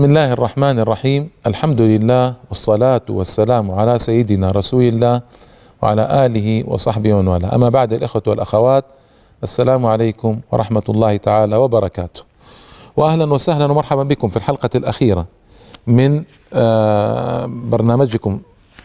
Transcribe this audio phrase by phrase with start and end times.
[0.00, 1.30] بسم الله الرحمن الرحيم.
[1.46, 5.22] الحمد لله والصلاة والسلام على سيدنا رسول الله
[5.82, 7.54] وعلى آله وصحبه ومن والاه.
[7.54, 8.84] أما بعد الإخوة والأخوات
[9.42, 12.22] السلام عليكم ورحمة الله تعالى وبركاته.
[12.96, 15.26] وأهلا وسهلا ومرحبا بكم في الحلقة الأخيرة
[15.86, 18.40] من آه، برنامجكم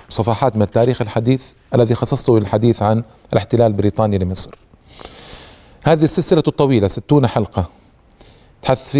[0.09, 1.43] صفحات من التاريخ الحديث
[1.75, 4.55] الذي خصصته للحديث عن الاحتلال البريطاني لمصر.
[5.83, 7.69] هذه السلسلة الطويلة ستون حلقة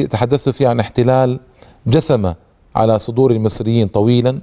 [0.09, 1.39] تحدثت فيها عن احتلال
[1.87, 2.31] جثم
[2.75, 4.39] على صدور المصريين طويلا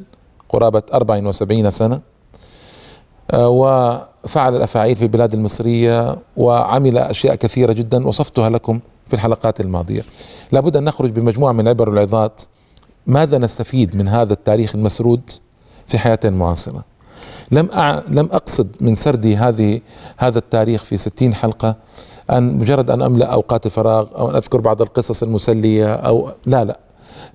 [0.49, 2.01] قرابة 74 سنة.
[3.31, 10.03] آه، وفعل الأفاعيل في البلاد المصرية وعمل أشياء كثيرة جدا وصفتها لكم في الحلقات الماضية.
[10.53, 12.43] لابد أن نخرج بمجموعة من العبر والعظات
[13.07, 15.31] ماذا نستفيد من هذا التاريخ المسرود
[15.87, 16.85] في حياتنا المعاصرة
[17.51, 18.03] لم أع...
[18.09, 19.81] لم أقصد من سردي هذه
[20.17, 21.77] هذا التاريخ في ستين حلقة
[22.31, 26.79] أن مجرد أن أملأ أوقات الفراغ أو أن أذكر بعض القصص المسلية أو لا لا.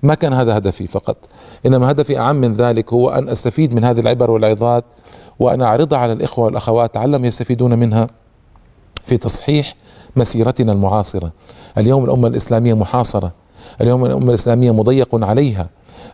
[0.02, 1.16] ما كان هذا هدفي فقط.
[1.66, 4.84] إنما هدفي أعم من ذلك هو أن أستفيد من هذه العبر والعظات
[5.38, 8.06] وأن أعرضها على الإخوة والأخوات لعلهم يستفيدون منها
[9.06, 9.74] في تصحيح
[10.16, 11.32] مسيرتنا المعاصرة.
[11.78, 13.32] اليوم الأمة الإسلامية محاصرة.
[13.80, 15.68] اليوم الأمة الإسلامية مضيق عليها.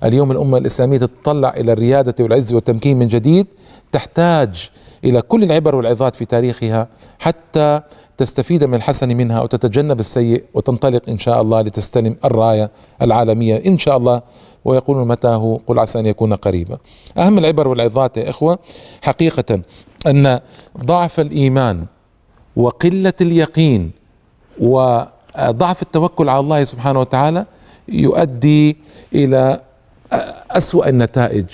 [0.05, 3.47] اليوم الأمة الإسلامية تتطلع إلى الريادة والعز والتمكين من جديد
[3.93, 4.71] تحتاج
[5.05, 6.89] إلى كل العبر والعظات في تاريخها
[7.19, 7.81] حتى
[8.17, 12.71] تستفيد من الحسن منها وتتجنب السيء وتنطلق إن شاء الله لتستلم الراية
[13.03, 14.23] العالمية إن شاء الله.
[14.65, 16.79] ويقول متى هو قل عسى أن يكون قريبا.
[17.19, 18.59] أهم العبر والعظات يا إخوة
[19.03, 19.61] حقيقة
[20.07, 20.41] أن
[20.85, 21.85] ضعف الإيمان
[22.57, 23.91] وقلة اليقين
[24.61, 27.47] وضعف التوكل على الله سبحانه وتعالى
[27.89, 28.77] يؤدي
[29.15, 29.61] إلى
[30.51, 31.47] أسوأ النتائج.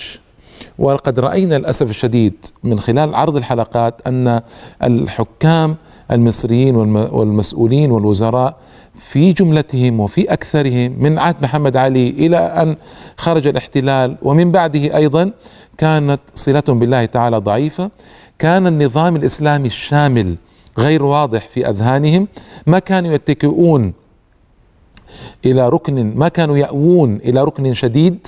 [0.81, 2.33] ولقد رأينا للأسف الشديد
[2.63, 4.41] من خلال عرض الحلقات أن
[4.83, 5.75] الحكام
[6.11, 8.57] المصريين والمسؤولين والوزراء
[8.99, 12.75] في جملتهم وفي أكثرهم من عهد محمد علي إلى أن
[13.17, 15.31] خرج الاحتلال ومن بعده أيضا
[15.77, 17.91] كانت صلتهم بالله تعالى ضعيفة
[18.39, 20.35] كان النظام الإسلامي الشامل
[20.77, 22.27] غير واضح في أذهانهم
[22.67, 23.93] ما كانوا يتكئون
[25.45, 28.27] إلى ركن ما كانوا يأوون إلى ركن شديد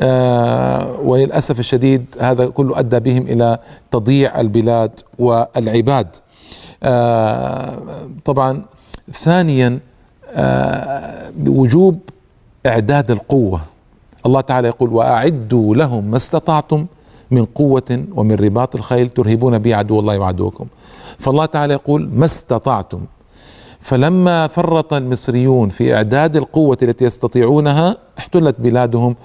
[0.00, 3.58] آه وللأسف الشديد هذا كله أدى بهم إلى
[3.90, 6.16] تضييع البلاد والعباد.
[6.82, 7.78] آه
[8.24, 8.62] طبعا
[9.12, 9.78] ثانيا
[10.32, 11.98] آه وجوب
[12.66, 13.60] إعداد القوة.
[14.26, 16.86] الله تعالى يقول وأعدوا لهم ما استطعتم
[17.30, 20.66] من قوة ومن رباط الخيل ترهبون به عدو الله وعدوكم.
[21.18, 23.00] فالله تعالى يقول ما استطعتم.
[23.88, 29.16] فلما فرط المصريون في إعداد القوة التي يستطيعونها احتلت بلادهم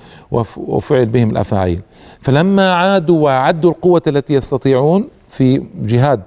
[0.57, 1.81] وفعل بهم الأفاعيل.
[2.22, 6.22] فلما عادوا وأعدوا القوة التي يستطيعون في جهاد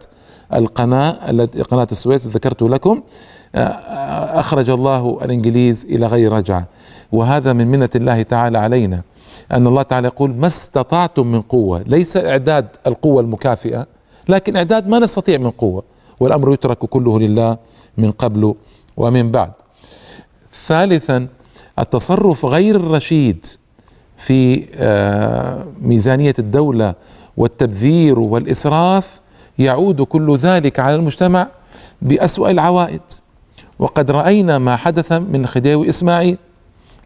[0.54, 3.02] القناة التي قناة السويس ذكرت لكم
[3.54, 6.64] آه، آه، أخرج الله الإنجليز إلى غير رجعة.
[7.12, 9.02] وهذا من منة الله تعالى علينا
[9.52, 11.82] أن الله تعالى يقول ما استطعتم من قوة.
[11.86, 13.86] ليس إعداد القوة المكافئة
[14.28, 15.95] لكن إعداد ما نستطيع من قوة.
[16.20, 17.58] والأمر يترك كله لله
[17.98, 18.54] من قبل
[18.96, 19.52] ومن بعد.
[20.66, 21.28] ثالثا
[21.78, 23.46] التصرف غير الرشيد
[24.18, 26.94] في آه، ميزانية الدولة
[27.36, 29.20] والتبذير والإسراف
[29.58, 31.48] يعود كل ذلك على المجتمع
[32.02, 33.00] بأسوأ العوائد.
[33.78, 36.38] وقد رأينا ما حدث من خديوي إسماعيل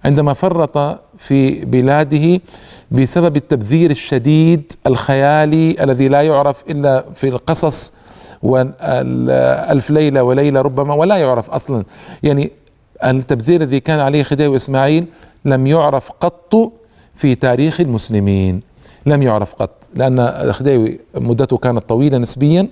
[0.04, 2.40] عندما فرط في بلاده
[2.90, 7.92] بسبب التبذير الشديد الخيالي الذي لا يعرف إلا في القصص
[8.42, 11.84] والألف ليلة وليلة ربما ولا يعرف أصلا.
[12.22, 12.50] يعني
[13.04, 15.06] التبذير الذي كان عليه خديوي إسماعيل
[15.44, 16.72] لم يعرف قط
[17.16, 18.62] في تاريخ المسلمين.
[19.06, 22.68] لم يعرف قط لأن الخديوي مدته كانت طويلة نسبيا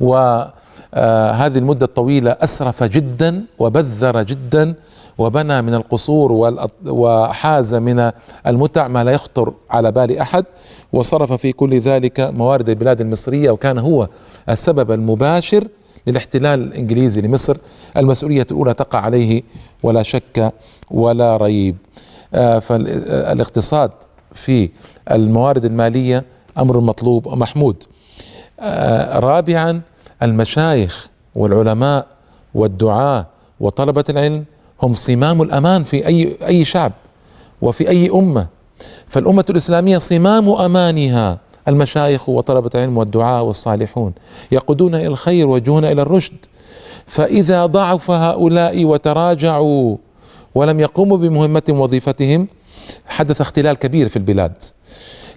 [0.00, 0.52] وهذه
[0.94, 4.74] آه، المدة الطويلة أسرف جدا وبذر جدا
[5.18, 6.52] وبنى من القصور
[6.86, 8.10] وحاز من
[8.46, 10.44] المتع ما لا يخطر على بال أحد
[10.92, 14.08] وصرف في كل ذلك موارد البلاد المصرية وكان هو
[14.48, 15.68] السبب المباشر
[16.06, 17.56] للاحتلال الإنجليزي لمصر.
[17.96, 19.42] المسؤولية الأولى تقع عليه
[19.82, 20.52] ولا شك
[20.90, 21.76] ولا ريب.
[22.34, 23.90] آه، فالاقتصاد
[24.32, 24.70] في
[25.10, 26.24] الموارد المالية
[26.58, 27.84] أمر مطلوب ومحمود.
[28.60, 29.80] آه، رابعا
[30.22, 32.06] المشايخ والعلماء
[32.54, 33.26] والدعاة
[33.60, 34.44] وطلبة العلم
[34.82, 36.92] هم صمام الأمان في أي أي شعب
[37.62, 38.46] وفي أي أمة.
[39.08, 41.38] فالأمة الإسلامية صمام أمانها
[41.68, 44.12] المشايخ وطلبة العلم والدعاء والصالحون
[44.52, 46.36] يقودون إلى الخير ويوجهون إلى الرشد.
[47.06, 49.96] فإذا ضعف هؤلاء وتراجعوا
[50.54, 52.48] ولم يقوموا بمهمة وظيفتهم
[53.06, 54.52] حدث اختلال كبير في البلاد.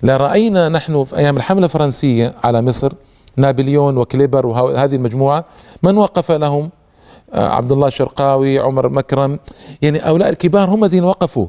[0.03, 2.93] لا رأينا نحن في أيام الحملة الفرنسية على مصر
[3.37, 5.45] نابليون وكليبر وهذه المجموعة
[5.83, 6.69] من وقف لهم؟
[7.33, 9.39] عبد الله الشرقاوي عمر مكرم
[9.81, 11.47] يعني هؤلاء الكبار هم الذين وقفوا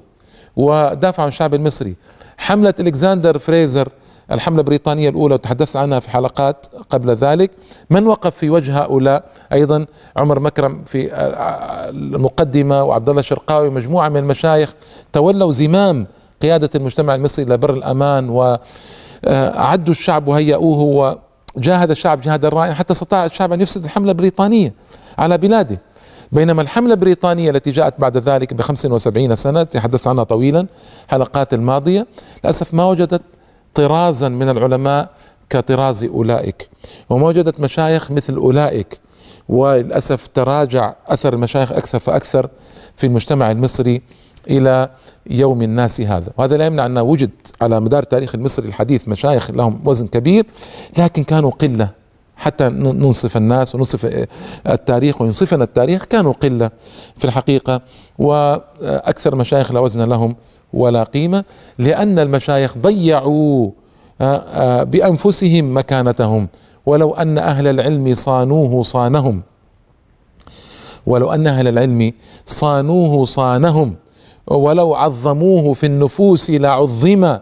[0.56, 1.94] ودافعوا عن الشعب المصري.
[2.38, 3.88] حملة ألكسندر فريزر
[4.32, 7.50] الحملة البريطانية الأولى وتحدثت عنها في حلقات قبل ذلك
[7.90, 9.86] من وقف في وجه هؤلاء؟ أيضا
[10.16, 11.14] عمر مكرم في
[11.90, 14.74] المقدمة وعبد الله الشرقاوي ومجموعة من المشايخ
[15.12, 16.06] تولوا زمام
[16.42, 21.16] قيادة المجتمع المصري إلى بر الأمان وأعدوا الشعب وهيئوه
[21.56, 24.74] وجاهد الشعب جهادا رائعا حتى استطاع الشعب أن يفسد الحملة البريطانية.
[25.18, 25.78] على بلاده
[26.32, 30.66] بينما الحملة البريطانية التي جاءت بعد ذلك ب 75 سنة تحدثت عنها طويلا
[31.08, 32.06] حلقات الماضية
[32.44, 33.22] للأسف ما وجدت
[33.74, 35.10] طرازا من العلماء
[35.50, 36.68] كطراز أولئك.
[37.10, 39.00] وما وجدت مشايخ مثل أولئك.
[39.48, 42.48] وللأسف تراجع أثر المشايخ أكثر فأكثر
[42.96, 44.02] في المجتمع المصري
[44.50, 44.90] إلى
[45.26, 46.32] يوم الناس هذا.
[46.38, 47.30] وهذا لا يمنع أن وجد
[47.62, 50.46] على مدار التاريخ المصري الحديث مشايخ لهم وزن كبير
[50.98, 52.01] لكن كانوا قلة.
[52.42, 54.26] حتى ننصف الناس وننصف
[54.66, 56.04] التاريخ وينصفنا التاريخ.
[56.04, 56.70] كانوا قلة
[57.18, 57.80] في الحقيقة
[58.18, 60.36] وأكثر مشايخ لا وزن لهم
[60.72, 61.44] ولا قيمة
[61.78, 63.70] لأن المشايخ ضيعوا
[64.20, 66.48] آه، آه، بأنفسهم مكانتهم.
[66.86, 69.42] ولو أن أهل العلم صانوه صانهم
[71.06, 72.12] ولو أن أهل العلم
[72.46, 73.94] صانوه صانهم
[74.46, 77.38] ولو عظموه في النفوس لعظم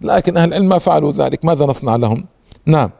[0.00, 1.44] لكن أهل العلم ما فعلوا ذلك.
[1.44, 2.24] ماذا نصنع لهم؟
[2.66, 2.90] نعم.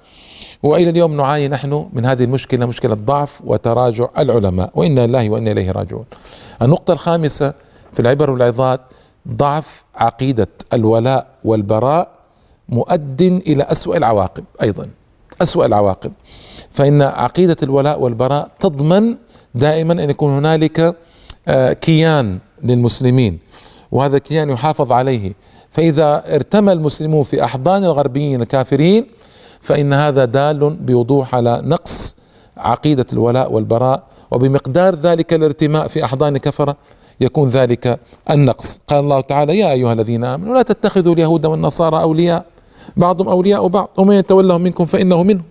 [0.62, 5.70] وإلى اليوم نعاني نحن من هذه المشكلة مشكلة ضعف وتراجع العلماء وإنا لله وإنا إليه
[5.70, 6.04] راجعون.
[6.62, 7.54] النقطة الخامسة
[7.94, 8.80] في العبر والعظات
[9.28, 12.08] ضعف عقيدة الولاء والبراء
[12.68, 14.88] مؤد إلى أسوأ العواقب أيضا
[15.42, 16.12] أسوأ العواقب
[16.72, 19.16] فإن عقيدة الولاء والبراء تضمن
[19.54, 20.96] دائما أن يكون هنالك
[21.48, 23.38] آه، كيان للمسلمين
[23.92, 25.32] وهذا الكيان يحافظ عليه
[25.70, 29.06] فإذا ارتمى المسلمون في أحضان الغربيين الكافرين
[29.62, 32.16] فإن هذا دال بوضوح على نقص
[32.56, 36.76] عقيدة الولاء والبراء وبمقدار ذلك الارتماء في أحضان كفرة
[37.20, 38.00] يكون ذلك
[38.30, 38.80] النقص.
[38.88, 42.44] قال الله تعالى يا أيها الذين آمنوا لا تتخذوا اليهود والنصارى أولياء
[42.96, 45.42] بعضهم أولياء بعض ومن يتولهم منكم فإنه منهم.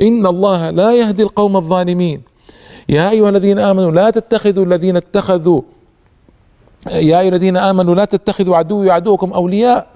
[0.00, 2.22] إن الله لا يهدي القوم الظالمين.
[2.88, 5.62] يا أيها الذين آمنوا لا تتخذوا الذين اتخذوا
[6.86, 9.86] يا أيها الذين آمنوا لا تتخذوا عدوي وعدوكم أولياء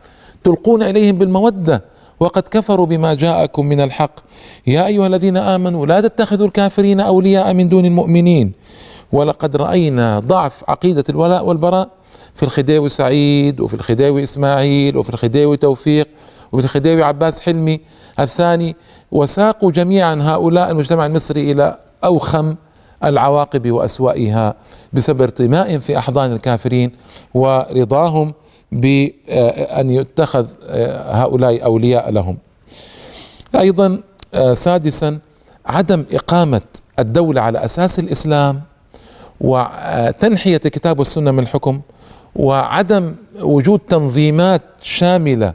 [0.45, 1.85] تلقون إليهم بالمودة.
[2.21, 4.21] وقد كفروا بما جاءكم من الحق.
[4.67, 8.53] يا أيها الذين آمنوا لا تتخذوا الكافرين أولياء من دون المؤمنين.
[9.13, 11.89] ولقد رأينا ضعف عقيدة الولاء والبراء
[12.35, 16.09] في الخديوي سعيد وفي الخديوي إسماعيل وفي الخديوي توفيق
[16.53, 17.81] وفي الخديوي عباس حلمي
[18.21, 18.77] الثاني.
[19.13, 22.55] وساقوا جميعا هؤلاء المجتمع المصري إلى أوخم
[23.05, 24.55] العواقب واسوائها
[24.93, 26.93] بسبب ارتمائهم في أحضان الكافرين
[27.35, 28.35] ورضاهم
[28.73, 32.39] بأن يتخذ آه، هؤلاء أولياء لهم.
[33.59, 34.01] أيضا
[34.35, 35.19] آه، سادسا
[35.67, 36.61] عدم إقامة
[36.99, 38.63] الدولة على أساس الإسلام
[39.41, 41.81] وتنحية الكتاب والسنة من الحكم
[42.37, 45.55] وعدم وجود تنظيمات شاملة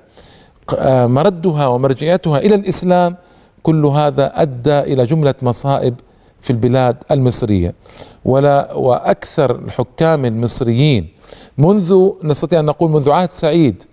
[0.78, 3.16] آه، مردها ومرجعيتها إلى الإسلام
[3.64, 5.96] كل هذا أدى إلى جملة مصائب
[6.42, 7.74] في البلاد المصرية.
[8.26, 11.08] ولا وأكثر الحكام المصريين
[11.58, 13.84] منذ نستطيع أن نقول منذ عهد سعيد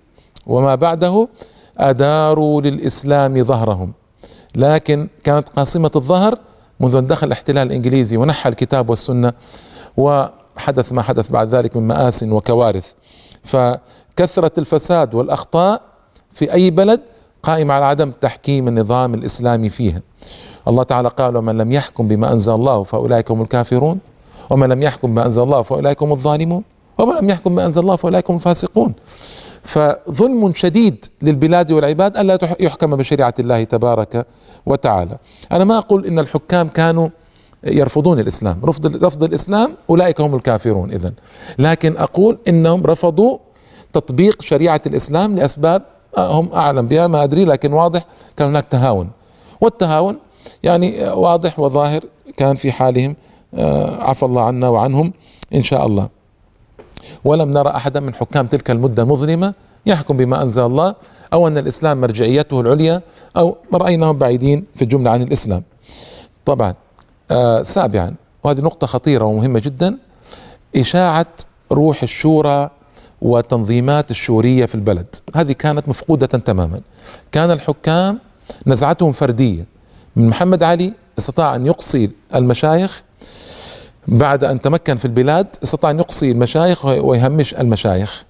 [0.47, 1.29] وما بعده
[1.79, 3.93] أداروا للإسلام ظهرهم.
[4.57, 6.39] لكن كانت قاصمة الظهر
[6.81, 9.33] منذ أن دخل الاحتلال الإنجليزي ونحى الكتاب والسنة
[9.97, 12.93] وحدث ما حدث بعد ذلك من مآس وكوارث.
[13.45, 15.83] فكثرة الفساد والأخطاء
[16.33, 17.01] في أي بلد
[17.43, 20.03] قائمة على عدم تحكيم النظام الإسلامي فيها.
[20.69, 23.99] الله تعالى قال ومن لم يحكم بما أنزل الله فأولئك هم الكافرون
[24.51, 26.63] ومن لم يحكم بما أنزل الله فأولئك هم الظالمون.
[26.99, 28.93] ومن لم يحكم ما انزل الله فأولئك هم الفاسقون.
[29.65, 34.27] فظلم شديد للبلاد والعباد الا يحكم بشريعة الله تبارك
[34.67, 35.19] وتعالى.
[35.53, 37.09] أنا ما أقول إن الحكام كانوا
[37.65, 38.61] يرفضون الإسلام.
[38.65, 41.13] رفض رفض الإسلام أولئك هم الكافرون اذا
[41.59, 43.39] لكن أقول إنهم رفضوا
[43.93, 45.83] تطبيق شريعة الإسلام لأسباب
[46.19, 48.07] هم أعلم بها ما أدري لكن واضح
[48.37, 49.11] كان هناك تهاون.
[49.61, 50.19] والتهاون
[50.63, 52.01] يعني واضح وظاهر
[52.37, 53.17] كان في حالهم
[53.55, 55.13] آه، عفى الله عنا وعنهم
[55.55, 56.09] إن شاء الله.
[57.25, 59.55] ولم نرى أحدا من حكام تلك المدة المظلمه
[59.87, 60.95] يحكم بما أنزل الله
[61.33, 63.03] أو أن الإسلام مرجعيته العليا
[63.37, 65.63] أو رأيناهم بعيدين في الجملة عن الإسلام.
[66.45, 66.75] طبعا
[67.31, 69.99] آه سابعا وهذه نقطة خطيرة ومهمة جدا
[70.77, 71.27] إشاعة
[71.73, 72.71] روح الشورى
[73.23, 76.81] وتنظيمات الشورية في البلد، هذه كانت مفقودة تماما.
[77.33, 78.19] كان الحكام
[78.67, 79.67] نزعتهم فرديه
[80.17, 83.03] من محمد علي استطاع أن يقصي المشايخ
[84.09, 88.25] بعد أن تمكن في البلاد استطاع أن يقصي المشايخ ويهمش المشايخ.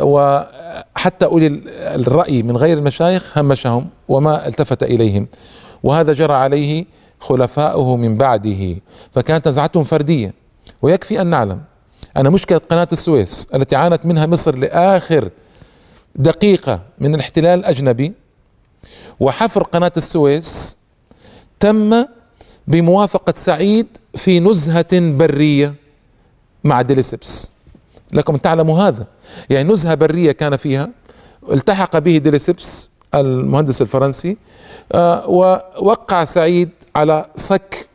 [0.00, 5.28] وحتى أولي الرأي من غير المشايخ همشهم وما التفت إليهم.
[5.82, 6.84] وهذا جرى عليه
[7.20, 8.76] خلفاؤه من بعده.
[9.14, 10.34] فكانت نزعتهم فردية.
[10.82, 11.60] ويكفي أن نعلم
[12.16, 15.30] أن مشكلة قناة السويس التي عانت منها مصر لآخر
[16.16, 18.12] دقيقة من الاحتلال الأجنبي
[19.20, 20.76] وحفر قناة السويس
[21.60, 22.04] تم
[22.66, 25.74] بموافقة سعيد في نزهة برية
[26.64, 27.50] مع ديليسبس
[28.12, 29.06] لكم تعلموا هذا.
[29.50, 30.90] يعني نزهة برية كان فيها
[31.50, 34.36] التحق به ديليسبس المهندس الفرنسي
[34.92, 37.88] آه، ووقع سعيد على صك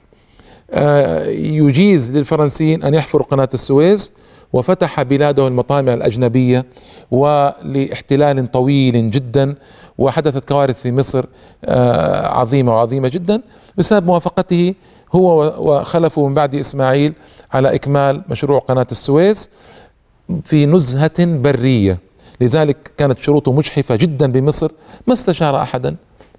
[0.72, 4.12] آه، يجيز للفرنسيين أن يحفروا قناة السويس
[4.54, 6.66] وفتح بلاده المطامع الأجنبية
[7.12, 9.56] ولإحتلال طويل جدا
[10.00, 11.26] وحدثت كوارث في مصر
[11.66, 13.42] آه، عظيمة وعظيمة جدا
[13.78, 14.74] بسبب موافقته
[15.16, 17.14] هو وخلفه من بعد إسماعيل
[17.52, 19.50] على إكمال مشروع قناة السويس
[20.44, 21.98] في نزهة برية.
[22.42, 24.72] لذلك كانت شروطه مجحفة جدا بمصر
[25.08, 25.96] ما استشار احدا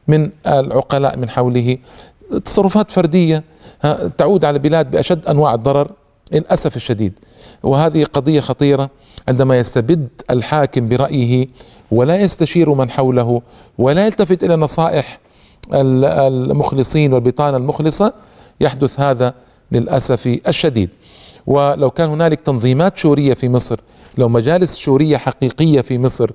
[0.09, 1.79] من العقلاء من حوله.
[2.45, 3.45] تصرفات فردية
[4.19, 5.91] تعود على البلاد بأشد أنواع الضرر
[6.33, 7.13] للأسف الشديد.
[7.63, 8.91] وهذه قضية خطيرة
[9.29, 11.49] عندما يستبد الحاكم برأيه
[11.91, 13.43] ولا يستشير من حوله
[13.79, 15.19] ولا يلتفت إلى نصائح
[15.73, 18.13] المخلصين والبطانة المخلصة
[18.61, 19.35] يحدث هذا
[19.73, 20.91] للأسف الشديد.
[21.47, 23.81] ولو كان هنالك تنظيمات شورية في مصر
[24.19, 26.31] لو مجالس شورية حقيقية في مصر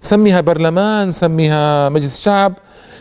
[0.00, 2.52] سميها برلمان سميها مجلس شعب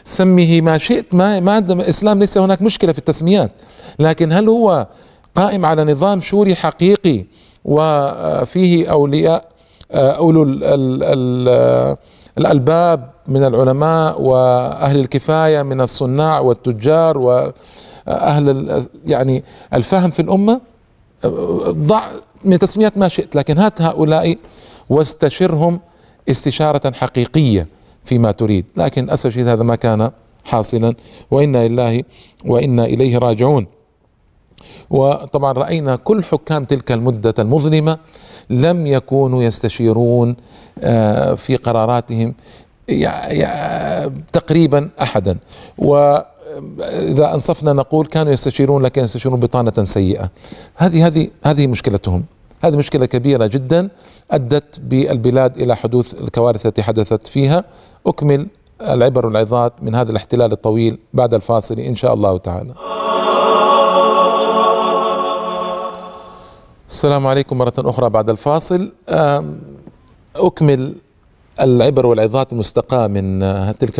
[0.06, 3.51] سميه ما شئت ما ما الإسلام ليس هناك مشكلة في التسميات
[4.00, 4.88] لكن هل هو
[5.36, 7.25] قائم على نظام شوري حقيقي
[7.65, 9.46] وفيه أولياء
[9.91, 11.98] أولو ال ال ال
[12.38, 20.62] الألباب من العلماء وأهل الكفاية من الصناع والتجار وأهل يعني الفهم في الأمة.
[21.70, 22.01] ضع
[22.44, 24.38] من تسميات ما شئت لكن هات هؤلاء
[24.89, 25.80] واستشرهم
[26.30, 27.68] استشارة حقيقية
[28.06, 28.65] فيما تريد.
[28.77, 30.12] لكن أسف هذا ما كان
[30.46, 30.96] حاصلا
[31.32, 32.03] وإنا لله
[32.46, 33.68] وإنا إليه راجعون.
[34.91, 37.98] وطبعا رأينا كل حكام تلك المدة المظلمة
[38.50, 40.36] لم يكونوا يستشيرون
[40.79, 42.33] آه، في قراراتهم
[44.33, 45.38] تقريبا أحدا.
[45.77, 50.29] وإذا أنصفنا نقول كانوا يستشيرون لكن يستشيرون بطانة سيئة.
[50.75, 52.24] هذه هذه هذه مشكلتهم.
[52.63, 53.89] هذه مشكلة كبيرة جدا
[54.31, 57.63] أدت بالبلاد إلى حدوث الكوارث التي حدثت فيها.
[58.07, 58.48] أكمل
[58.81, 62.74] العبر والعظات من هذا الاحتلال الطويل بعد الفاصل إن شاء الله تعالى.
[66.91, 68.91] السلام عليكم مرة أخرى بعد الفاصل.
[70.36, 70.95] أكمل
[71.62, 73.39] العبر والعظات المستقاة من
[73.77, 73.95] تلك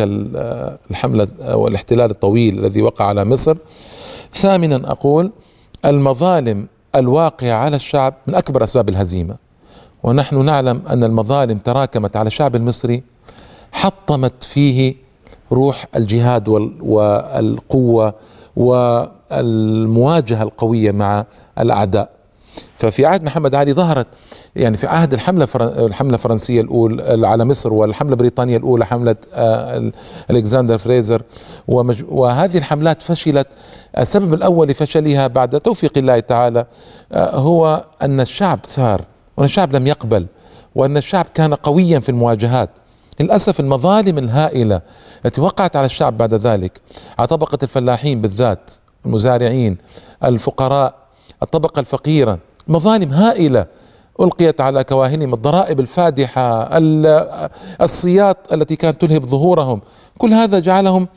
[0.90, 3.56] الحملة والاحتلال الطويل الذي وقع على مصر.
[4.32, 5.32] ثامنا أقول
[5.84, 9.36] المظالم الواقعة على الشعب من أكبر أسباب الهزيمة.
[10.02, 13.02] ونحن نعلم أن المظالم تراكمت على الشعب المصري
[13.72, 14.94] حطمت فيه
[15.52, 16.48] روح الجهاد
[16.82, 18.14] والقوة
[18.56, 21.26] والمواجهة القوية مع
[21.58, 22.21] الأعداء.
[22.78, 24.06] ففي عهد محمد علي ظهرت
[24.56, 29.92] يعني في عهد الحملة الحملة الفرنسية الأولى على مصر والحملة البريطانية الأولى حملة آه،
[30.30, 31.22] ألكسندر فريزر
[32.08, 33.46] وهذه الحملات فشلت.
[33.98, 36.66] السبب الأول لفشلها بعد توفيق الله تعالى
[37.12, 39.04] آه، هو أن الشعب ثار
[39.36, 40.26] وأن الشعب لم يقبل
[40.74, 42.70] وأن الشعب كان قويا في المواجهات.
[43.20, 44.80] للأسف المظالم الهائلة
[45.26, 46.80] التي وقعت على الشعب بعد ذلك
[47.18, 48.70] على طبقة الفلاحين بالذات
[49.06, 49.76] المزارعين
[50.24, 51.01] الفقراء
[51.42, 53.66] الطبقة الفقيرة مظالم هائلة
[54.20, 56.68] ألقيت على كواهنهم الضرائب الفادحة
[57.82, 59.80] السياط التي كانت تلهب ظهورهم.
[60.18, 61.08] كل هذا جعلهم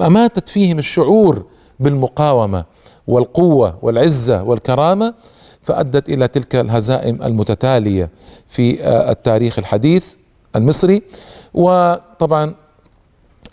[0.00, 1.44] أماتت فيهم الشعور
[1.80, 2.64] بالمقاومة
[3.06, 5.14] والقوة والعزة والكرامة
[5.62, 8.10] فأدت إلى تلك الهزائم المتتالية
[8.48, 10.14] في التاريخ الحديث
[10.56, 11.02] المصري.
[11.54, 12.54] وطبعا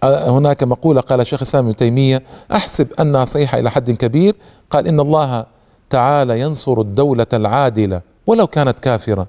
[0.03, 4.35] هناك مقولة قال شيخ الإسلام ابن تيمية أحسب أنها صحيحة إلى حد كبير.
[4.69, 5.45] قال إن الله
[5.91, 9.27] تعالى ينصر الدولة العادلة ولو كانت كافرة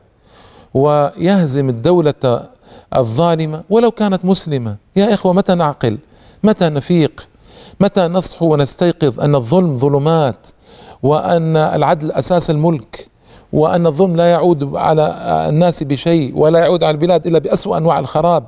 [0.74, 2.48] ويهزم الدولة
[2.96, 4.76] الظالمة ولو كانت مسلمة.
[4.96, 5.98] يا إخوة متى نعقل؟
[6.44, 7.28] متى نفيق؟
[7.80, 10.46] متى نصحو ونستيقظ أن الظلم ظلمات
[11.02, 13.08] وأن العدل أساس الملك
[13.52, 15.16] وأن الظلم لا يعود على
[15.48, 18.44] الناس بشيء ولا يعود على البلاد إلا بأسوأ أنواع الخراب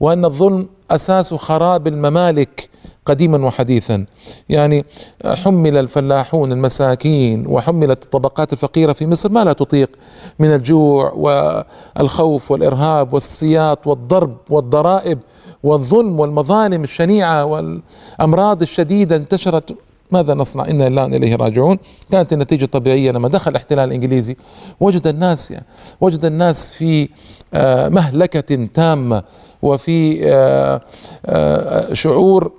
[0.00, 2.70] وأن الظلم أساس خراب الممالك
[3.10, 4.04] قديما وحديثا.
[4.48, 4.84] يعني
[5.24, 9.90] حمل الفلاحون المساكين وحملت الطبقات الفقيرة في مصر ما لا تطيق
[10.38, 15.18] من الجوع والخوف والإرهاب والسياط والضرب والضرائب
[15.62, 19.74] والظلم والمظالم الشنيعة والأمراض الشديدة انتشرت.
[20.12, 21.78] ماذا نصنع؟ إنا لله إليه راجعون.
[22.12, 24.36] كانت النتيجة الطبيعية لما دخل الاحتلال الإنجليزي
[24.80, 25.66] وجد الناس يعني
[26.00, 27.08] وجد الناس في
[27.54, 29.22] آه، مهلكة تامة
[29.62, 30.80] وفي آه،
[31.26, 32.52] آه، شعور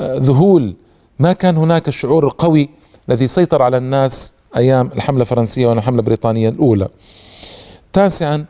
[0.00, 0.74] ذهول
[1.18, 2.68] ما كان هناك الشعور القوي
[3.08, 6.88] الذي سيطر على الناس أيام الحملة الفرنسية والحمله البريطانية الأولى.
[7.92, 8.44] تاسعا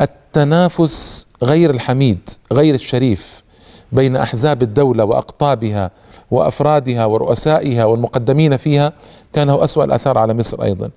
[0.00, 3.44] التنافس غير الحميد غير الشريف
[3.92, 5.90] بين أحزاب الدولة وأقطابها
[6.30, 8.92] وأفرادها ورؤسائها والمقدمين فيها
[9.32, 10.90] كان هو أسوأ الأثار على مصر أيضا.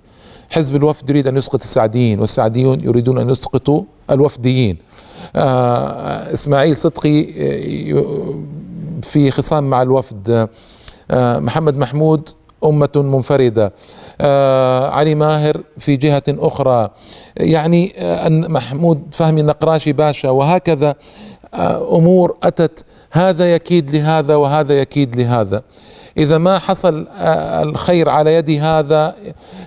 [0.49, 4.77] حزب الوفد يريد أن يسقط السعديين والسعديون يريدون أن يسقطوا الوفديين.
[5.35, 8.43] آه إسماعيل صدقي آه،
[9.07, 10.49] في خصام مع الوفد
[11.11, 12.29] آه محمد محمود
[12.63, 13.73] أمة منفردة.
[14.21, 16.89] آه علي ماهر في جهة أخرى.
[17.37, 20.95] يعني آه محمود فهمي النقراشي باشا وهكذا
[21.91, 25.63] أمور أتت هذا يكيد لهذا وهذا يكيد لهذا.
[26.17, 29.15] إذا ما حصل آه، الخير على يد هذا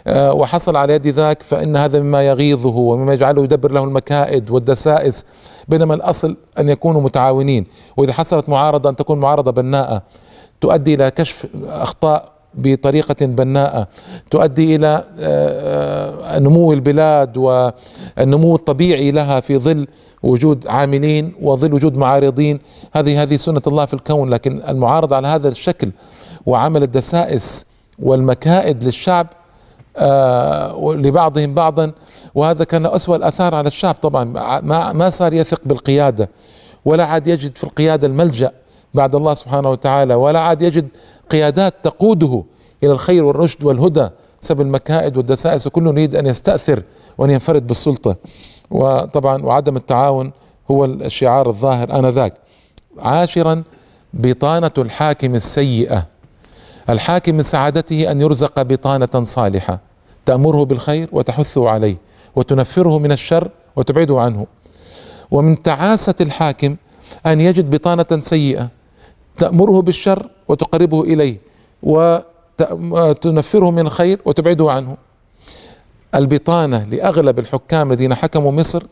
[0.06, 5.24] آه، وحصل على يد ذاك فإن هذا مما يغيظه ومما يجعله يدبر له المكائد والدسائس
[5.68, 7.66] بينما الأصل أن يكونوا متعاونين.
[7.96, 10.02] وإذا حصلت معارضة أن تكون معارضة بناءة.
[10.60, 13.88] تؤدي إلى كشف أخطاء بطريقة بناءة.
[14.30, 19.86] تؤدي إلى آه، نمو البلاد والنمو الطبيعي لها في ظل
[20.22, 22.58] وجود عاملين وظل وجود معارضين.
[22.92, 25.92] هذه هذه سنة الله في الكون لكن المعارضة على هذا الشكل
[26.46, 27.66] وعمل الدسائس
[27.98, 29.26] والمكائد للشعب
[29.96, 31.92] آه لبعضهم بعضا
[32.34, 33.94] وهذا كان أسوأ الآثار على الشعب.
[33.94, 34.24] طبعا
[34.60, 36.28] ما, ما صار يثق بالقيادة
[36.84, 38.52] ولا عاد يجد في القيادة الملجأ
[38.94, 40.88] بعد الله سبحانه وتعالى ولا عاد يجد
[41.30, 42.44] قيادات تقوده
[42.82, 44.08] إلى الخير والرشد والهدى
[44.40, 45.66] سب المكائد والدسائس.
[45.66, 46.82] وكل يريد أن يستأثر
[47.18, 48.16] وأن ينفرد بالسلطة.
[48.70, 50.32] وطبعا وعدم التعاون
[50.70, 52.34] هو الشعار الظاهر آنذاك.
[52.98, 53.62] عاشرا
[54.14, 56.06] بطانة الحاكم السيئة.
[56.90, 59.80] الحاكم من سعادته أن يرزق بطانة صالحة
[60.26, 61.96] تأمره بالخير وتحثه عليه
[62.36, 64.46] وتنفره من الشر وتبعده عنه.
[65.30, 66.76] ومن تعاسة الحاكم
[67.26, 68.68] أن يجد بطانة سيئة
[69.38, 71.36] تأمره بالشر وتقربه إليه
[71.82, 74.96] وتنفره من الخير وتبعده عنه.
[76.14, 78.82] البطانة لأغلب الحكام الذين حكموا مصر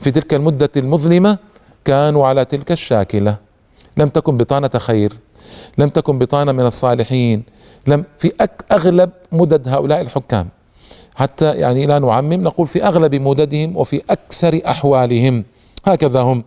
[0.00, 1.38] في تلك المدة المظلمة
[1.84, 3.36] كانوا على تلك الشاكلة.
[3.96, 5.12] لم تكن بطانة خير.
[5.78, 7.42] لم تكن بطانة من الصالحين.
[7.86, 8.32] لم في
[8.72, 10.48] أغلب مدد هؤلاء الحكام.
[11.14, 15.44] حتى يعني لا نعمم نقول في أغلب مددهم وفي أكثر أحوالهم.
[15.86, 16.44] هكذا هم.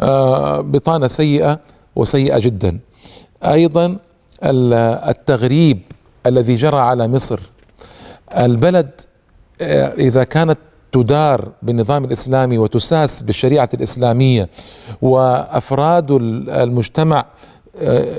[0.00, 1.60] آه، بطانة سيئة
[1.96, 2.78] وسيئة جدا.
[3.44, 3.98] أيضا
[4.42, 5.80] التغريب
[6.26, 7.40] الذي جرى على مصر.
[8.36, 8.90] البلد
[9.60, 10.58] آه، إذا كانت
[10.92, 14.48] تدار بالنظام الإسلامي وتساس بالشريعة الإسلامية
[15.02, 16.10] وأفراد
[16.48, 17.24] المجتمع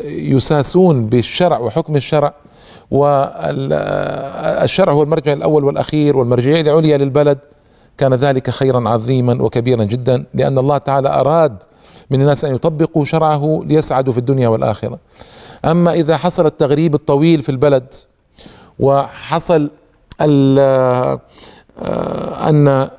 [0.06, 2.34] يساسون بالشرع وحكم الشرع
[2.92, 7.38] والشرع هو المرجع الأول والأخير والمرجعية العليا للبلد
[7.98, 11.64] كان ذلك خيرا عظيما وكبيرا جدا لأن الله تعالى أراد
[12.10, 15.00] من الناس أن يطبقوا شرعه ليسعدوا في الدنيا والآخرة.
[15.66, 17.94] أما إذا حصل التغريب الطويل في البلد
[18.80, 19.70] وحصل
[22.42, 22.90] أن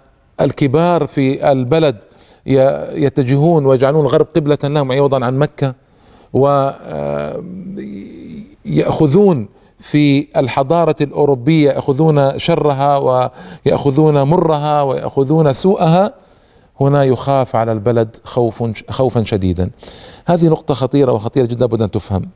[0.41, 1.97] الكبار في البلد
[2.47, 5.75] يتجهون ويجعلون الغرب قبلة لهم عوضا عن مكة
[8.65, 12.97] ويأخذون في الحضارة الأوروبية يأخذون شرها
[13.67, 16.15] ويأخذون مرها ويأخذون سوءها
[16.81, 19.71] هنا يخاف على البلد خوف خوفا شديدا.
[20.27, 22.29] هذه نقطة خطيرة وخطيرة جدا لابد أن تفهم.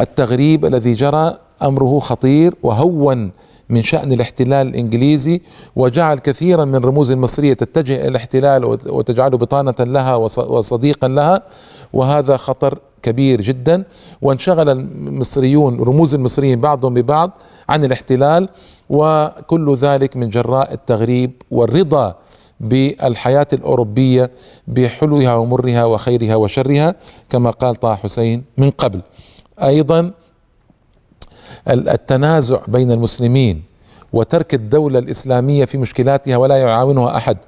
[0.00, 3.30] التغريب الذي جرى أمره خطير وهون
[3.68, 5.40] من شأن الاحتلال الإنجليزي
[5.76, 11.42] وجعل كثيرا من رموز المصرية تتجه إلى الاحتلال وتجعله بطانة لها وصديقا لها
[11.92, 13.84] وهذا خطر كبير جدا
[14.22, 17.30] وانشغل المصريون رموز المصريين بعضهم ببعض
[17.68, 18.48] عن الاحتلال
[18.90, 22.16] وكل ذلك من جراء التغريب والرضا
[22.60, 24.30] بالحياة الأوروبية
[24.68, 26.94] بحلوها ومرها وخيرها وشرها
[27.30, 29.00] كما قال طه حسين من قبل.
[29.62, 30.12] أيضا
[31.68, 33.62] التنازع بين المسلمين
[34.12, 37.38] وترك الدولة الإسلامية في مشكلاتها ولا يعاونها أحد.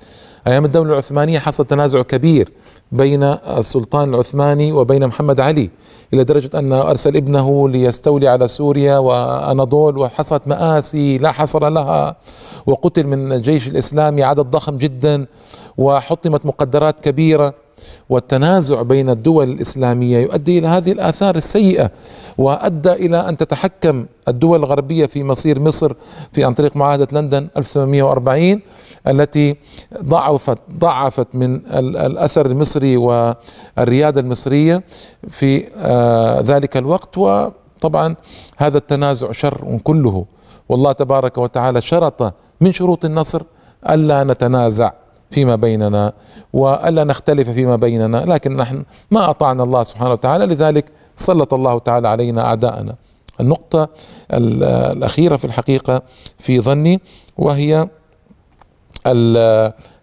[0.47, 2.53] أيام الدولة العثمانية حصل تنازع كبير
[2.93, 5.71] بين السلطان العثماني وبين محمد علي
[6.15, 12.17] إلى درجة أنه أرسل ابنه ليستولي على سوريا وأناضول وحصلت مآسي لا حصر لها
[12.67, 15.27] وقتل من الجيش الإسلامي عدد ضخم جدا
[15.79, 17.55] وحطمت مقدرات كبيرة.
[18.09, 21.91] والتنازع بين الدول الإسلامية يؤدي إلى هذه الآثار السيئة
[22.39, 25.93] وأدى إلى أن تتحكم الدول الغربية في مصير مصر
[26.33, 28.61] في عن طريق معاهدة لندن 1840
[29.09, 29.57] التي
[30.03, 34.83] ضعفت ضعفت من الأثر المصري والريادة المصرية
[35.29, 38.17] في آه، ذلك الوقت وطبعا
[38.57, 40.25] هذا التنازع شر كله.
[40.69, 43.43] والله تبارك وتعالى شرط من شروط النصر
[43.91, 44.93] ألا نتنازع.
[45.31, 46.13] فيما بيننا
[46.53, 50.85] وألا نختلف فيما بيننا لكن نحن ما أطعنا الله سبحانه وتعالى لذلك
[51.17, 52.95] سلط الله تعالى علينا أعداءنا.
[53.41, 53.89] النقطة
[54.33, 56.03] الأخيرة في الحقيقة
[56.39, 57.01] في ظني
[57.39, 57.89] وهي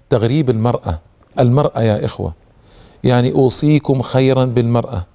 [0.09, 0.99] تغريب المرأة.
[1.39, 2.33] المرأة يا إخوة
[3.03, 5.05] يعني أوصيكم خيرا بالمرأة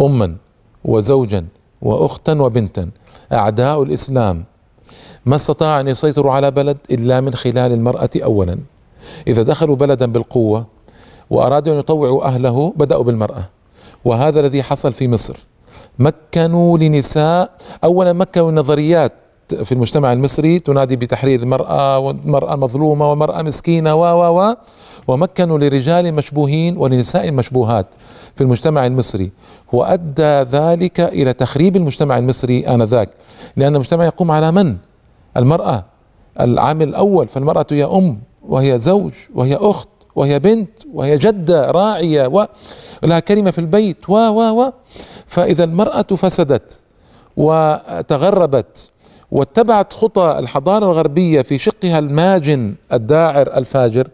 [0.00, 0.36] أما
[0.84, 1.46] وزوجا
[1.82, 2.90] وأختا وبنتا.
[3.32, 4.44] أعداء الإسلام
[5.26, 8.58] ما استطاع أن يسيطروا على بلد إلا من خلال المرأة أولا.
[9.26, 10.66] إذا دخلوا بلدا بالقوة
[11.30, 13.44] وأرادوا أن يطوعوا أهله بدأوا بالمرأة.
[14.04, 15.36] وهذا الذي حصل في مصر.
[15.98, 17.50] مكنوا لنساء
[17.84, 19.12] أولا مكنوا نظريات
[19.64, 24.54] في المجتمع المصري تنادي بتحرير المرأة والمرأة مظلومة والمرأة مسكينة و و و.
[25.08, 27.86] ومكنوا لرجال مشبوهين ولنساء مشبوهات
[28.36, 29.30] في المجتمع المصري.
[29.72, 33.10] وأدى ذلك إلى تخريب المجتمع المصري آنذاك.
[33.56, 34.76] لأن المجتمع يقوم على من؟
[35.36, 35.84] المرأة.
[36.40, 38.18] العامل الأول فالمرأة هي أم.
[38.48, 44.60] وهي زوج وهي أخت وهي بنت وهي جدة راعية ولها كلمة في البيت و و
[44.60, 44.72] و.
[45.26, 46.80] فإذا المرأة فسدت
[47.36, 48.90] وتغربت
[49.30, 54.08] واتبعت خطى الحضارة الغربية في شقها الماجن الداعر الفاجر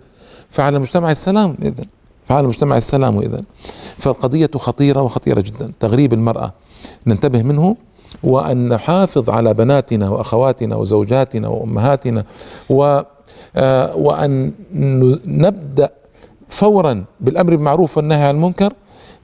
[0.51, 1.85] فعلى المجتمع السلام إذا
[2.29, 3.43] فعلى المجتمع السلام إذا
[3.99, 5.73] فالقضية خطيرة وخطيرة جدا.
[5.81, 6.53] تغريب المرأة.
[7.07, 7.77] ننتبه منه
[8.23, 12.25] وأن نحافظ على بناتنا وأخواتنا وزوجاتنا وأمهاتنا
[12.71, 13.01] و
[13.97, 14.53] وأن
[15.27, 15.91] نبدأ
[16.49, 18.73] فورا بالأمر بالمعروف والنهي عن المنكر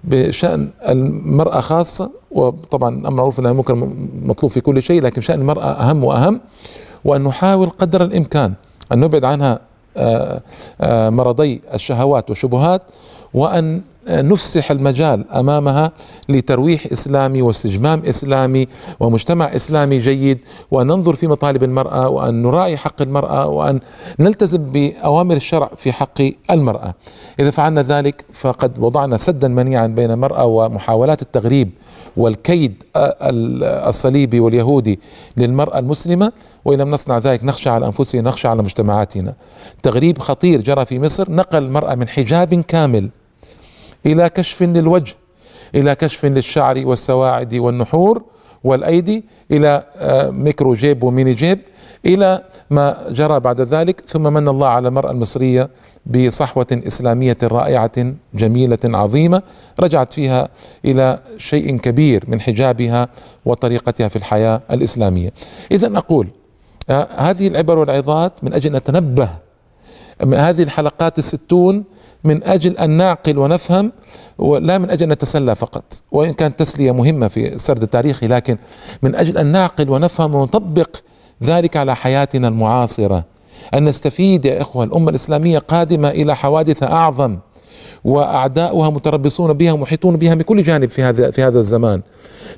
[0.04, 3.74] بشأن المرأة خاصة وطبعا الأمر والنهي عن المنكر
[4.22, 6.40] مطلوب في كل شيء لكن شأن المرأة أهم وأهم
[7.04, 8.52] وأن نحاول قدر الإمكان
[8.92, 9.58] أن نبعد عنها
[9.96, 10.40] آه،
[10.80, 12.82] آه، مرضي الشهوات والشبهات
[13.34, 15.92] وأن نفسح المجال أمامها
[16.28, 18.68] لترويح إسلامي واستجمام إسلامي
[19.00, 20.38] ومجتمع إسلامي جيد
[20.70, 23.80] وان ننظر في مطالب المرأة وأن نراعي حق المرأة وأن
[24.18, 26.94] نلتزم بأوامر الشرع في حق المرأة.
[27.40, 31.70] إذا فعلنا ذلك فقد وضعنا سدا منيعا بين المرأة ومحاولات التغريب
[32.16, 35.00] والكيد الصليبي واليهودي
[35.36, 36.32] للمرأة المسلمة
[36.64, 39.34] وإن لم نصنع ذلك نخشى على أنفسنا نخشى على مجتمعاتنا.
[39.82, 43.08] تغريب خطير جرى في مصر نقل المرأة من حجاب كامل
[44.06, 45.14] إلى كشف للوجه
[45.74, 48.22] إلى كشف للشعر والسواعد والنحور
[48.64, 51.58] والأيدي إلى آه، ميكرو جيب وميني جيب
[52.06, 55.70] إلى ما جرى بعد ذلك ثم من الله على المرأة المصرية
[56.06, 59.42] بصحوة إسلامية رائعة جميلة عظيمة
[59.80, 60.48] رجعت فيها
[60.84, 63.08] إلى شيء كبير من حجابها
[63.44, 65.32] وطريقتها في الحياة الإسلامية.
[65.72, 66.28] إذا أقول
[66.90, 69.28] آه، هذه العبر والعظات من أجل أن نتنبه
[70.34, 71.84] هذه الحلقات الستون
[72.24, 73.92] من أجل أن نعقل ونفهم
[74.38, 75.84] ولا من أجل أن نتسلى فقط.
[76.12, 78.58] وإن كانت تسلية مهمة في السرد التاريخي لكن
[79.02, 80.96] من أجل أن نعقل ونفهم ونطبق
[81.42, 83.24] ذلك على حياتنا المعاصرة.
[83.74, 87.38] أن نستفيد يا إخوة الأمة الإسلامية قادمة إلى حوادث أعظم.
[88.04, 92.02] وأعداؤها متربصون بها ومحيطون بها من كل جانب في هذا في هذا الزمان.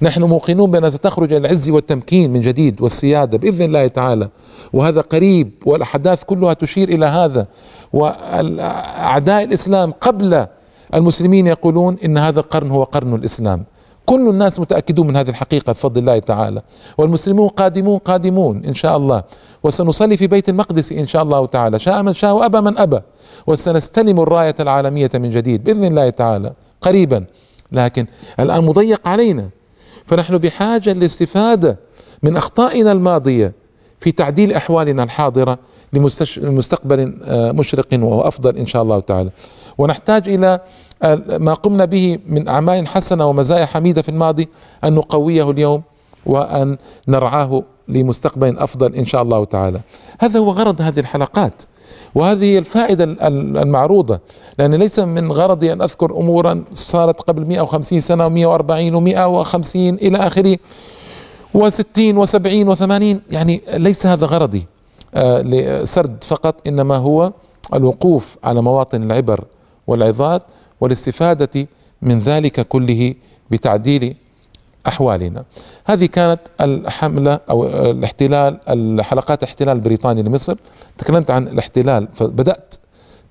[0.02, 4.28] نحن موقنون بأنها ستخرج إلى العز والتمكين من جديد والسيادة بإذن الله تعالى.
[4.72, 7.46] وهذا قريب والأحداث كلها تشير إلى هذا.
[7.92, 10.46] وأعداء الإسلام قبل
[10.94, 13.64] المسلمين يقولون إن هذا القرن هو قرن الإسلام.
[14.06, 16.62] كل الناس متأكدون من هذه الحقيقة بفضل الله تعالى.
[16.98, 19.22] والمسلمون قادمون قادمون إن شاء الله.
[19.62, 21.78] وسنصلي في بيت المقدس إن شاء الله تعالى.
[21.78, 23.00] شاء من شاء وأبى من أبى.
[23.46, 26.52] وسنستلم الراية العالمية من جديد بإذن الله تعالى.
[26.80, 27.24] قريبا.
[27.72, 28.06] لكن
[28.40, 29.48] الآن مضيق علينا.
[30.06, 31.78] فنحن بحاجة للاستفاده
[32.22, 33.52] من أخطائنا الماضية
[34.00, 35.58] في تعديل أحوالنا الحاضرة
[36.36, 39.30] لمستقبل آه، مشرق وأفضل إن شاء الله تعالى.
[39.78, 40.60] ونحتاج إلى
[41.38, 44.48] ما قمنا به من أعمال حسنة ومزايا حميدة في الماضي
[44.84, 45.82] أن نقويه اليوم
[46.26, 49.80] وأن نرعاه لمستقبل أفضل إن شاء الله تعالى.
[50.20, 51.62] هذا هو غرض هذه الحلقات
[52.14, 53.04] وهذه الفائدة
[53.62, 54.20] المعروضة
[54.58, 60.56] لأن ليس من غرضي أن أذكر أمورا صارت قبل 150 سنة و140 و150 إلى آخره
[61.56, 64.66] و60 و70 و80 يعني ليس هذا غرضي
[65.14, 67.32] آه، لسرد فقط إنما هو
[67.74, 69.44] الوقوف على مواطن العبر
[69.86, 70.42] والعظات
[70.80, 71.68] والاستفادة
[72.02, 73.14] من ذلك كله
[73.50, 74.16] بتعديل
[74.86, 75.44] أحوالنا.
[75.84, 80.56] هذه كانت الحملة أو الاحتلال الحلقات الاحتلال البريطاني لمصر.
[80.98, 82.74] تكلمت عن الاحتلال فبدأت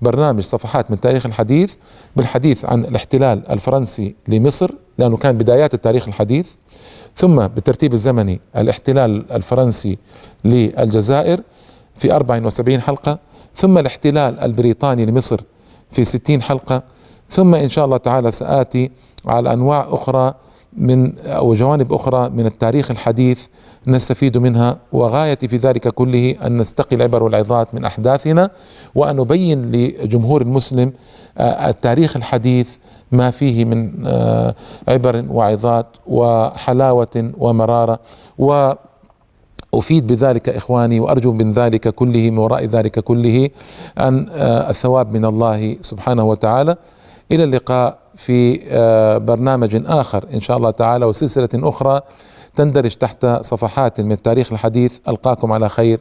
[0.02, 1.74] برنامج صفحات من تاريخ الحديث
[2.16, 6.50] بالحديث عن الاحتلال الفرنسي لمصر لأنه كان بدايات التاريخ الحديث.
[7.16, 9.98] ثم بالترتيب الزمني الاحتلال الفرنسي
[10.44, 11.40] للجزائر
[11.96, 13.18] في 74 حلقة.
[13.56, 15.40] ثم الاحتلال البريطاني لمصر
[15.94, 16.82] في 60 حلقة.
[17.30, 18.90] ثم إن شاء الله تعالى سآتي
[19.26, 20.34] على أنواع أخرى
[20.76, 23.46] من أو جوانب أخرى من التاريخ الحديث
[23.86, 28.50] نستفيد منها وغايتي في ذلك كله أن نستقي العبر والعظات من أحداثنا
[28.94, 30.92] وأن نبين لجمهور المسلم
[31.38, 32.76] آه، التاريخ الحديث
[33.12, 34.54] ما فيه من آه،
[34.88, 37.98] عبر وعظات وحلاوة ومرارة.
[38.38, 38.72] و
[39.78, 43.50] أفيد بذلك إخواني وأرجو من ذلك كله من وراء ذلك كله
[43.98, 46.76] أن آه، الثواب من الله سبحانه وتعالى.
[47.32, 52.00] إلى اللقاء في آه، برنامج آخر إن شاء الله تعالى وسلسلة أخرى
[52.56, 54.98] تندرج تحت صفحات من التاريخ الحديث.
[55.08, 56.00] ألقاكم على خير.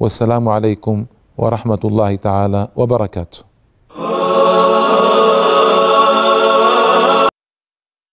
[0.00, 1.04] والسلام عليكم
[1.38, 3.49] ورحمة الله تعالى وبركاته.